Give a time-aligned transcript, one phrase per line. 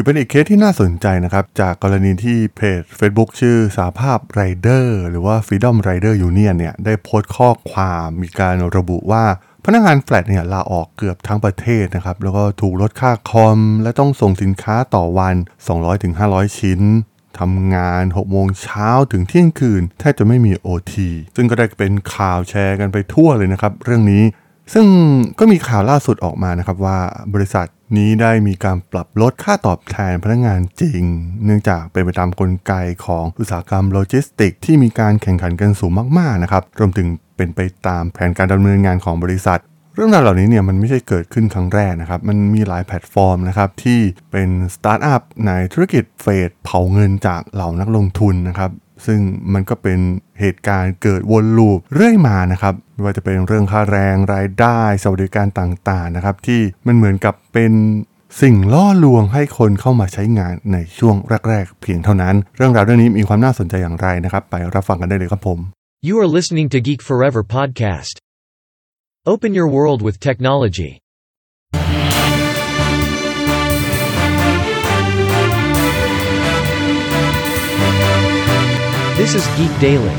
[0.00, 9.24] ถือเป็นอีกเคสที่น่าสนใจนะครับ จากกรณีที่เพจ Facebook ชื่อสหภาพไรเดอร์หรือว่า Freedom Rider Union เนี่ยได้โพสต์ข้อความมีการระบุว่า
[9.64, 15.34] พนักงานแฟลตเนี่ยลาออกเกือบทั้งประเทศนะครับ แล้วก็ถูกลดค่าคอม และต้องส่งสินค้าต่อวัน
[15.96, 16.80] 200-500 ชิ้น
[17.38, 20.94] ทำงาน6โมงเช้าถึงเที่ยงคืนแทบจะไม่มี OT
[21.36, 24.24] ซึ่งก็ได้เป็นข่าวแชร์กันไปทั่วเลยนะครับ เรื่องนี้
[24.72, 24.86] ซึ่ง
[25.38, 26.98] ก็มีข่าวล่าสุดออกมานะครับว่า
[27.34, 31.02] บริษัทนี้ได้มีการปรับลดค่าตอบแทนพนักงานจริง
[31.44, 32.72] เนื่องจากเป็นไปตามกลไก
[33.06, 39.60] ของอุตสาหกรรมโลจิสติก ที่มีการแข่งขันกันสูงมากๆนะครับรวมถึงเป็นไปตามแผนการดำเนินงานของบริษัท
[39.94, 44.00] เรื่องราวเหล่านี้เนี่ยมันไม่ใช่เกิดขึ้นครั้งแรกนะครับ มันมีหลายแพลตฟอร์มนะครับที่
[44.32, 48.70] เป็นสตาร์ทอัพในธุรกิจเฟสเผาเงินจากเหล่านักลงทุนนะครับ
[49.06, 49.20] ซึ่ง
[49.52, 49.98] มันก็เป็น
[50.40, 57.72] เหตุการณ์เกิดวนลูปเรื่อยมานะครับไม่ว่าจะเป็นเรื่องค่าแรงรายได้สวัสดิการต่างๆนะครับ ที่มันเหมือนกับเป็น
[58.42, 61.16] สิ่งล่อลวงให้คนเข้ามาใช้งานในช่วง
[61.48, 65.58] แรกๆ เพียงเท่านั้น เรื่องราวเรื่องนี้มีความน่าสนใจอย่างไรนะครับ ไปรับฟังกันได้เลยครับผม
[66.08, 68.14] You are listening to Geek Forever podcast.
[69.32, 70.92] Open your world with technology.
[79.30, 80.16] This is Geek Daily.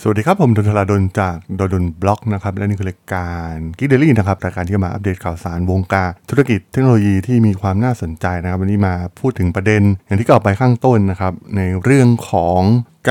[0.00, 12.60] สวัสดีครับ ผม ด.ดล จาก ด.ดล็อกนะครับ และนี่คือรายการ Geek Daily นะครับ รายการที่มาอัปเดตข่าวสารวงการธุรกิจเทคโนโลยีที่มีความน่าสนใจนะครับ วันนี้มาพูดถึงประเด็น อย่างที่กล่าวไปข้างต้นนะครับ ในเรื่องของ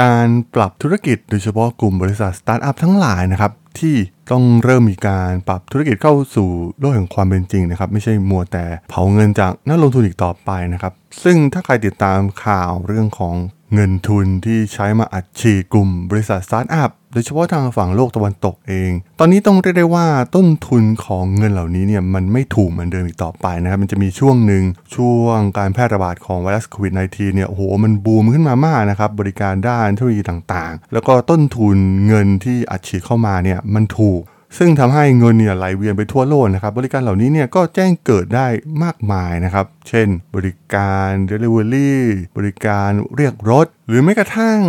[0.02, 3.96] การปรับธุรกิจโดยเฉพาะกลุ่มบริษัทสตาร์ทอัพทั้งหลายนะครับ ที่
[4.32, 13.36] ต้องเริ่มมีการปรับธุรกิจเข้าสู่โลกแห่งความเป็นจริงนะครับ ไม่ใช่มัวแต่เผาเงินจากนักลงทุนอีกต่อไปนะครับ ซึ่งถ้าใครติดตามข่าวเรื่องของ
[13.74, 24.64] เงินทุนที่ใช้มาอัดฉีดกลุ่มบริษัทสตาร์ทอัพโดยเฉพาะทางฝั่งโลกตะวันตกเอง ตอนนี้ต้องเรียกได้ว่าต้นทุนของเงินเหล่านี้เนี่ยมันไม่ถูกเหมือนเดิมอีกต่อไปนะครับ มันจะมีช่วงหนึ่ง
[24.96, 31.78] ช่วงการแพร่ระบาดของไวรัสโควิด -19 เนี่ยโอ้โหมันบูมขึ้นมามากนะครับ บริการด้านเทคโนโลยีต่างๆ แล้วก็ต้นทุน
[32.08, 34.22] เงินที่อัดฉีดเข้ามาเนี่ยมันถูก
[34.58, 38.48] ซึ่งทำให้เงินเนี่ยไหลเวียนไปทั่วโลกนะครับ บริการเหล่านี้เนี่ยก็แจ้งเกิดได้
[38.84, 41.92] มากมายนะครับ เช่น บริการ Delivery
[42.38, 44.60] บริการเรียกรถ หรือแม้กระทั่ง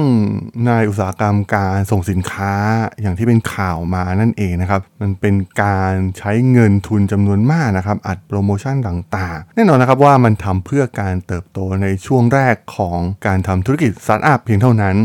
[0.67, 2.55] ในอุตสาหกรรมการส่งสินค้า
[3.01, 14.97] อย่างที่เป็นข่าวมานั่นเองนะครับ มันเป็นการใช้เงินทุนจำนวนมากนะครับ อัดโปรโมชั่นต่างๆ แน่นอนนะครับว่ามันทำเพื่อการเติบโตในช่วงแรกของการทำธุรกิจสตาร์ทอัพเพียงเท่านั้น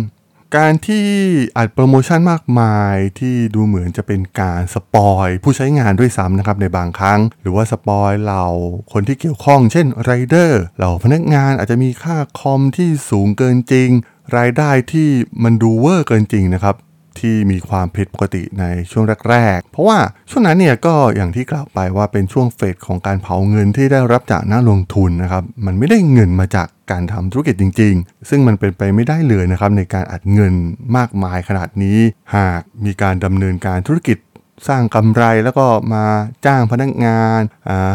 [0.60, 1.08] การที่
[1.58, 8.48] อัดโปรโมชั่นมากมายที่ดูเหมือนจะเป็นการ spoil ผู้ใช้งานด้วยซ้ำนะครับในบางครั้ง หรือว่า spoil เหล่า
[8.94, 13.90] คนที่เกี่ยวข้องเช่นไรเดอร์เหล่าพนักงานอาจจะมีค่าคอมที่สูงเกินจริง
[14.38, 15.10] รายได้ที่
[15.44, 16.76] มันดูเวอร์เกินจริงนะครับ
[17.20, 20.00] ที่มีความผิดปกติในช่วงแรก ๆ เพราะว่า
[20.30, 30.54] ช่วงนั้นเนี่ยก็อย่างที่กล่าวไปว่าเป็นช่วงเฟสของการเผาเงินที่ได้รับจากนักลงทุนนะครับ มันไม่ได้เงินมาจาก การทำธุรกิจจริง ๆ ซึ่งมันเป็นไปไม่ได้เลยนะครับในการอัดเงิน
[30.98, 31.98] มากมายขนาดนี้
[32.36, 34.18] หากมีการดำเนินการธุรกิจ
[34.68, 36.06] สร้างกำไรแล้วก็มา
[36.46, 37.40] จ้างพนักงาน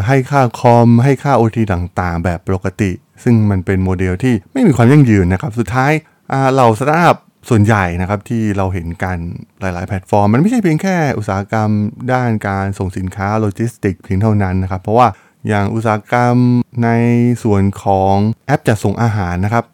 [0.07, 2.91] ให้ค่าคอม ให้ค่า OT ต่างๆ แบบปกติ
[3.23, 5.91] ซึ่งมันเป็นโมเดลที่ไม่มีความยั่งยืนนะครับ สุดท้าย
[6.53, 7.17] เหล่าสตาร์ทอัพ
[7.49, 9.17] ส่วนใหญ่นะครับที่เราเห็นกัน
[9.61, 11.69] หลาย ๆ แพลตฟอร์ม มันไม่ใช่เพียงแค่อุตสาหกรรม
[12.13, 15.07] ด้านการส่งสินค้าโลจิสติกเพียงเท่านั้นนะครับ เพราะว่า
[15.47, 16.37] อย่างอุตสาหกรรม
[16.83, 16.89] ใน
[17.43, 18.15] ส่วนของ
[18.47, 19.65] แอปจัดส่งอาหารนะครับ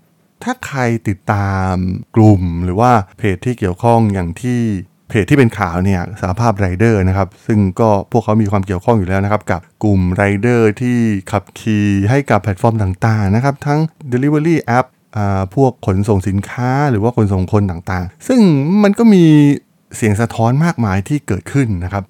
[0.43, 1.73] ถ้าใครติดตาม
[2.15, 4.61] กลุ่มหรือว่าเพจที่เกี่ยวข้องอย่างที่
[5.09, 10.97] เพจที่เป็นข่าวเนี่ยสหภาพไรเดอร์นะครับ ซึ่งก็พวกเขามีความเกี่ยวข้องอยู่แล้วนะครับ กับกลุ่มไรเดอร์ที่
[11.31, 13.79] ขับขี่ให้กับแพลตฟอร์มต่างๆนะครับ ทั้ง
[14.11, 14.85] delivery app
[15.55, 18.39] พวกขนส่งสินค้าหรือว่าขนส่งคนต่างๆ ซึ่ง
[18.83, 19.25] มันก็มี
[19.95, 22.03] เสียงสะท้อนมากมายที่เกิดขึ้นนะครับ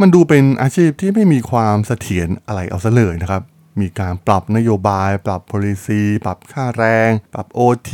[0.00, 3.42] มันดูเป็นอาชีพที่ไม่มีความเสถียรอะไรเอาซะเลยนะครับ
[3.80, 7.92] มีการปรับนโยบาย ปรับ policy ปรับค่าแรง ปรับ OT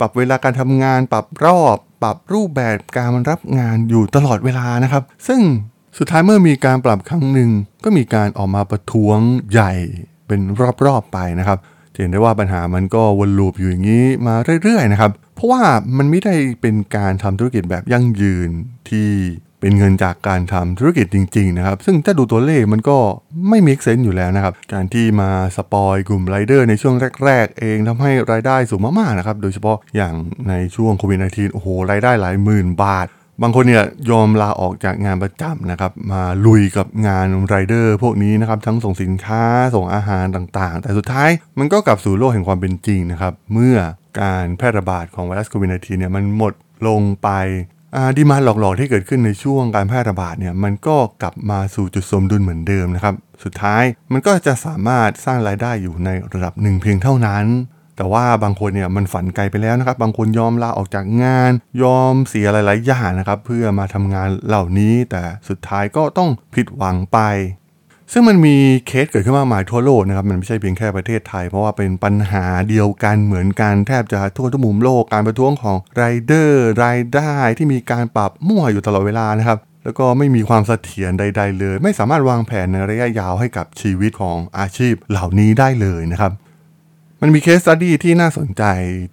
[0.00, 5.40] ปรับเวลาการทำงาน ปรับรอบ ปรับรูปแบบการรับงานอยู่ตลอดเวลานะครับ ซึ่ง
[5.98, 7.50] สุดท้ายเมื่อมีการปรับครั้งหนึ่ง
[7.84, 9.18] ก็มีการออกมาประท้วง
[9.52, 9.72] ใหญ่
[10.26, 10.40] เป็น
[10.86, 11.58] รอบๆไปนะครับ
[12.02, 15.62] เห็นได้ว่าปัญหามันก็วนลูปอยู่อย่างนี้มาเรื่อยๆนะครับ เพราะว่า
[15.98, 18.50] มันไม่ได้เป็นการทำธุรกิจแบบยั่งยืน
[18.90, 19.10] ที่
[19.60, 22.98] เป็นเงินจากการทำธุรกิจจริงๆนะครับ ซึ่งถ้าดูตัวเลขมันก็
[23.48, 30.14] ไม่มีเซนต์อยู่แล้วนะครับ การที่มาสปอยกลุ่มไรเดอร์ในช่วงแรก ๆ เองทำให้รายได้สูงมากๆนะครับ โดยเฉพาะอย่าง
[30.48, 33.08] ในช่วงโควิด -19 โอ้โห รายได้หลายหมื่นบาท
[33.42, 39.42] บางคนเนี่ยยอมลาออกจากงานประจำนะครับ มาลุยกับงานไรเดอร์พวกนี้นะครับ ทั้งส่งสินค้า
[39.74, 43.76] ส่งอาหารต่างๆ แต่สุดท้ายมันก็กลับสู่โลกแห่งความเป็นจริงนะครับ เมื่อ
[44.20, 46.52] การแพร่ระบาดของไวรัสโควิด -19 เนี่ยมันหมด
[46.88, 47.28] ลงไป
[48.16, 53.14] demand หลอกๆที่เกิดขึ้นในช่วงการแพร่ระบาดเนี่ยมันก็กลับมาสู่จุดสมดุลเหมือนเดิมนะครับ
[53.44, 53.82] สุดท้าย
[54.12, 57.46] มันก็จะสามารถสร้างรายได้อยู่ในระดับหนึ่งเพียงเท่านั้น
[57.96, 61.52] แต่ว่าบางคนเนี่ยมันฝันไกลไปแล้วนะครับ บางคนยอมลาออกจากงาน
[61.82, 67.18] ยอมเสียหลายๆอย่างนะครับ เพื่อมาทำงานเหล่านี้แต่สุดท้ายก็ต้องผิดหวังไป
[68.12, 86.32] ซึ่งมันมีเคสเกิดขึ้นมากมายทั่วโลกนะครับ มันไม่ใช่เพียงแค่ประเทศไทย เพราะว่าเป็นปัญหาเดียวกันเหมือนกันแทบจะทั่วทุกมุมโลกการประท้วงของไรเดอร์รายได้ที่มีการปรับมั่วอยู่ตลอดเวลานะครับแล้วก็ไม่มีความเสถียรใด ๆ เลย ไม่สามารถวางแผนในระยะยาวให้กับชีวิตของอาชีพเหล่านี้ได้เลยนะครับ
[87.22, 88.64] มันมี case study ที่น่าสนใจ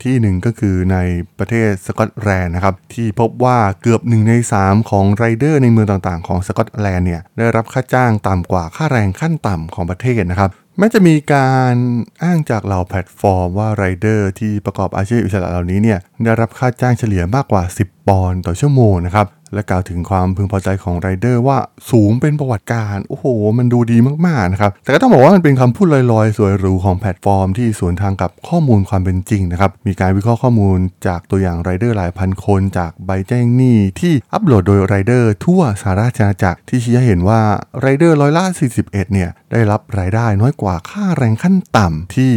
[0.04, 0.98] ที่หนึ่งก็คือใน
[1.40, 11.76] ประเทศสกอตแลนด์นะครับ ที่พบว่าเกือบหนึ่งใน 3 ของไรเดอร์ในเมืองต่างๆ ของสกอตแลนด์เนี่ยได้รับค่าจ้างต่ำกว่าค่าแรงขั้นต่ำของประเทศนะครับแม้จะมีการ
[12.24, 21.58] อ้างจากเหล่าแพลตฟอร์มว่าไรเดอร์ที่ประกอบอาชีพอิสระเหล่านี้เนี่ยได้รับค่าจ้างเฉลี่ยมากกว่า 10 ปอนด์ต่อชั่วโมงนะครับ และกล่าวถึงความพึงพอใจของไรเดอร์ว่า
[21.92, 23.26] สูงเป็นประวัติการณ์โอ้โห
[23.58, 23.98] มันดูดี
[24.28, 30.78] มากๆนะครับ แต่ก็ต้องบอกว่ามันเป็นคำพูดลอยๆ สวยหรูของแพลตฟอร์มที่สวนทางกับข้อมูลความเป็นจริงนะครับ มีการวิเคราะห์ข้อมูล
[31.08, 37.42] จากตัวอย่างไรเดอร์หลายพันคน จากใบแจ้งหนี้ที่อัปโหลดโดยไรเดอร์ทั่วสหราชอาณาจักรที่ชี้ให้เห็นว่า
[37.80, 38.44] ไรเดอร์ร้อยละ
[38.74, 42.32] 41 เนี่ยได้รับรายได้น้อยกว่าค่าแรงขั้นต่ำที่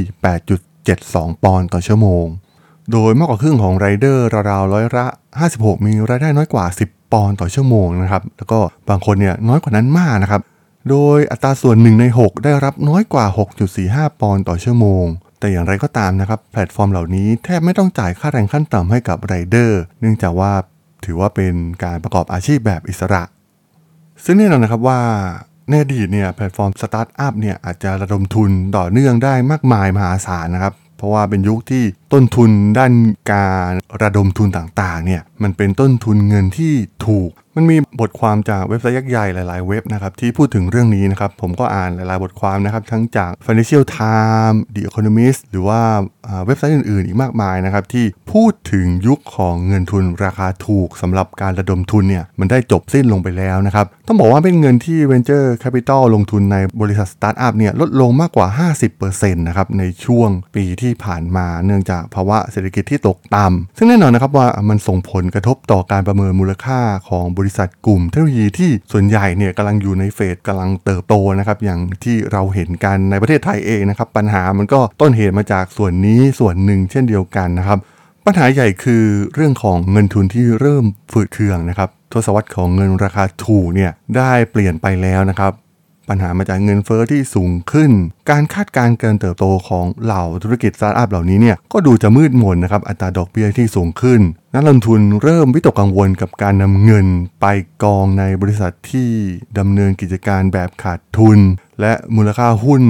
[0.69, 2.27] 8.72 ปอนด์ต่อชั่วโมง
[2.93, 5.07] โดยมากกว่าครึ่งของไรเดอร์ราวๆร้อยละ
[5.47, 8.59] 56 มีรายได้น้อยกว่า10 ปอนด์ต่อชั่วโมงนะครับ แล้วก็
[8.89, 10.43] บางคนเนี่ยน้อยกว่านั้นมากนะครับ
[10.91, 13.27] โดยอัตราส่วน 1 ใน 6 ได้รับน้อยกว่า
[13.75, 15.05] 6.45 ปอนด์ต่อชั่วโมง
[15.41, 20.53] แต่อย่างไรก็ตามนะครับ แพลตฟอร์มเหล่านี้แทบไม่ต้องจ่ายค่าแรงขั้นต่ำให้กับไรเดอร์ เนื่องจากว่า
[21.05, 21.55] ถือว่าเป็น
[21.85, 23.23] การประกอบอาชีพแบบอิสระ
[24.25, 25.01] ซึ่งแน่นอนนะครับว่า
[25.69, 32.93] ในอดีตเนี่ยแพลตฟอร์มสตาร์ทอัพเนี่ยอาจจะระดมทุนต่อเนื่องได้มากมายมหาศาลนะครับ เพราะว่าเป็นยุคที่ต้นทุนด้าน
[33.33, 36.73] การระดมทุนต่างๆเนี่ยมันเป็นต้นทุนเงินที่
[37.07, 45.81] ถูก มันมีบทความจากเว็บไซต์ยักษ์ใหญ่หลาย ๆ เว็บนะครับที่พูดถึงเรื่องนี้นะครับ ผมก็อ่านหลาย ๆ บทความนะครับ ทั้งจาก Financial Times The Economist หรือว่า
[46.47, 58.69] เว็บไซต์อื่น ๆ อีกมากมายนะครับ ที่พูดถึงยุคของเงินทุนราคาถูกสำหรับการระดมทุนเนี่ยมันได้จบสิ้นลงไปแล้วนะครับ ต้องบอกว่าเป็นเงินที่ Venture Capital ลงทุนในบริษัทสตาร์ทอัพเนี่ยลดลงมากกว่า
[58.99, 77.79] 50%นะครับในช่วงปีที่ผ่านมาเนื่องจากภาวะเศรษฐกิจที่ตกต่ำซึ่งแน่นอนนะครับว่ามันส่งผลกระทบต่อการประเมินมูลค่าของบริษัทกลุ่มเทคโนโลยีที่ส่วนใหญ่เนี่ยกำลังอยู่ในเฟสกำลังเติบโตนะครับอย่างที่เราเห็นกันในประเทศไทยเองนะครับปัญหามันก็ต้นเหตุมาจากส่วนนี้ส่วนหนึ่งเช่นเดียวกันนะครับ
[78.27, 79.05] ปัญหาใหญ่คือ
[79.35, 85.53] เรื่องของเงินทุนที่เริ่มฝืดเคืองนะครับทศวรรษของเงินราคาถูกเนี่ยได้เปลี่ยนไปแล้วนะครับ
[86.11, 87.91] ปัญหามาจากเงินเฟ้อที่สูงขึ้น
[88.31, 94.21] การคาดการณ์การเติบโตของเหล่าธุรกิจสตาร์ทอัพเหล่านี้เนี่ยก็ดูจะมืดมนนะครับอัตราดอกเบี้ยที่สูงขึ้น
[94.55, 97.07] นักลงทุนเริ่มวิตกกังวลกับการนำเงิน
[97.41, 97.47] ไป
[97.83, 99.11] กองในบริษัทที่
[99.59, 101.39] ดำเนินกิจการแบบขาดทุน
[101.81, 102.83] และมูลค่าหุ้น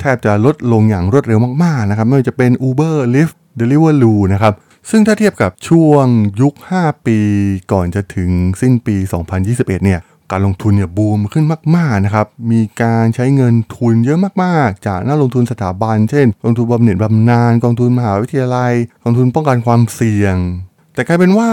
[0.00, 4.54] แทบจะลดลงอย่างรวดเร็วมากๆนะครับไม่ว่าจะเป็น Uber Lyft Deliveroo นะครับ
[4.90, 6.06] ซึ่งถ้าเทียบกับช่วง
[6.40, 7.18] ยุค 5 ปี
[7.72, 8.30] ก่อนจะถึง
[8.60, 8.96] สิ้นปี
[9.40, 10.00] 2021 เนี่ย
[10.32, 11.44] การลงทุนเนี่ยบูมขึ้น
[11.76, 18.72] มากๆนะครับ มีการใช้เงินทุนเยอะมากๆ จากนักลงทุนสถาบัน เช่นกองทุนบำเหน็จบำนาญกองทุนมหาวิทยาลัย
[19.04, 20.36] กองทุนป้องกันความเสี่ยง
[20.94, 21.50] แต่กลายเป็นว่า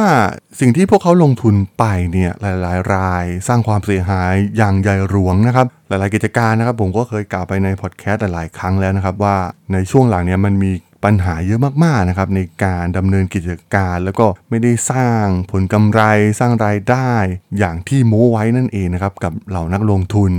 [0.60, 9.36] สิ่งที่พวกเขาลงทุนไปเนี่ยหลายๆ รายสร้างความเสียหายอย่างใหญ่หลวงนะครับหลายๆกิจการนะครับผมก็เคยกล่าวไปในพอดแคสต์หลายครั้งแล้วนะครับว่า
[9.74, 10.72] ในช่วงหลังเนี่ยมันมี
[11.04, 16.02] ปัญหาเยอะมากๆนะครับในการดำเนินกิจการ แล้วก็ไม่ได้สร้างผลกำไร
[16.40, 17.12] สร้างรายได้
[17.58, 20.34] อย่างที่โม้ไว้นั่นเองนะครับกับเหล่านักลงทุน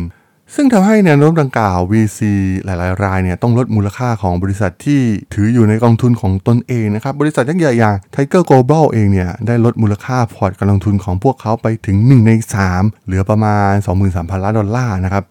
[0.54, 2.20] ซึ่งทำให้แนวโน้มดังกล่าว VC
[2.64, 5.00] หลายๆ รายเนี่ยต้องลดมูลค่าของบริษัทที่
[5.34, 12.32] ถืออยู่ในกองทุนของตนเองนะครับบริษัทยักษ์ใหญ่อย่าง Tiger Global เองเนี่ยได้ลดมูลค่าพอร์ตการลงทุนของพวกเขาไปถึง 1 ใน
[12.68, 13.72] 3 เหลือประมาณ
[14.08, 15.24] 23,000ล้านดอลลาร์นะครับ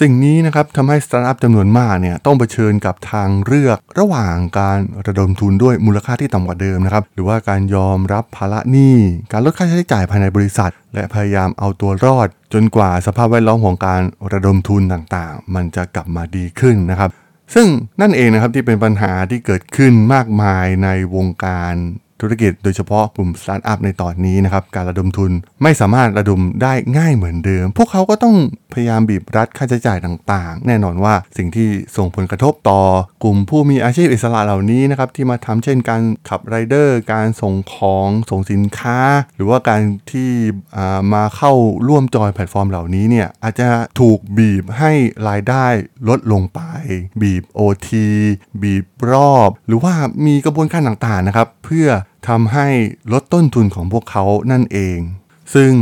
[0.00, 8.96] สิ่งนี้นะครับทำให้สตาร์ทอัพจำนวนมากเนี่ยต้องเผชิญกับทางเลือกระหว่างการระดมทุนด้วยมูลค่าที่ต่ำกว่าเดิมนะครับหรือว่าการยอมรับภาระหนี้
[9.32, 14.02] การลดค่าใช้จ่ายภายในบริษัท และพยายามเอาตัวรอด จนกว่าสภาพแวดล้อมของการ
[14.32, 17.10] ระดมทุนต่างๆ มันจะกลับมาดีขึ้นนะครับ
[17.54, 17.66] ซึ่ง
[18.00, 21.74] นั่นเองนะครับที่เป็นปัญหาที่เกิดขึ้นมากมายในวงการ
[22.20, 25.32] ธุรกิจโดยเฉพาะกลุ่มสตาร์ทอัพในตอนนี้นะครับ การระดมทุน
[25.62, 28.36] ไม่สามารถระดมได้ง่ายเหมือนเดิม พวกเขาก็ต้อง
[28.72, 32.80] พยายามบีบรัดค่าใช้จ่ายต่างๆ แน่นอนว่าสิ่งที่ส่งผลกระทบต่อ
[33.24, 38.98] กลุ่มผู้มีอาชีพอิสระเหล่านี้นะครับที่มาทำเช่นการขับไรเดอร์ การส่งของส่งสินค้า
[39.36, 39.82] หรือว่าการ
[40.12, 40.30] ที่
[41.14, 41.52] มาเข้า
[41.88, 43.68] ร่วมจอยแพลตฟอร์มเหล่านี้เนี่ยอาจจะ
[44.00, 44.92] ถูกบีบให้
[45.28, 45.66] รายได้
[46.08, 46.60] ลดลงไป
[47.22, 47.88] บีบ OT
[48.62, 49.94] บีบรอบ หรือว่า
[50.26, 51.88] มีกระบวนการต่างๆนะครับเพื่อ
[52.28, 52.66] ทำให้
[53.12, 55.00] ลดต้นทุนของพวกเขานั่นเอง
[55.54, 55.72] ซึ่ง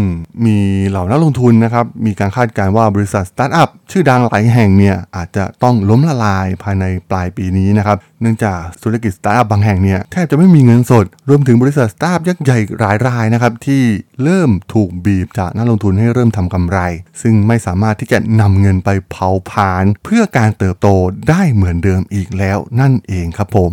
[0.47, 13.83] มีเหล่านักลงทุนนะครับ มีการคาดการณ์ว่าบริษัทสตาร์ทอัพชื่อดังหลายแห่งเนี่ย อาจจะต้องล้มละลายภายในปลายปีนี้นะครับ เนื่องจากธุรกิจสตาร์ทอัพบางแห่งเนี่ยแทบจะไม่มีเงินสด รวมถึงบริษัทสตาร์ทอัพยักษ์ใหญ่หลายรายนะครับที่
[14.23, 16.79] เริ่มถูกบีบจากนักลงทุนให้เริ่มทำกำไร
[17.23, 20.89] ซึ่งไม่สามารถที่จะนำเงินไปเผาผลาญเพื่อการเติบโต
[21.29, 23.73] ได้เหมือนเดิมอีกแล้วนั่นเองครับผม